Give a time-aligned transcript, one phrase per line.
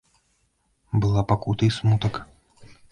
[1.03, 2.13] Была пакута і смутак.